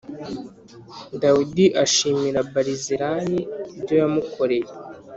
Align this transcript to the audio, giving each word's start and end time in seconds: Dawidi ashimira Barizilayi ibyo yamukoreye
Dawidi 1.21 1.65
ashimira 1.83 2.39
Barizilayi 2.53 3.39
ibyo 3.77 3.95
yamukoreye 4.01 4.69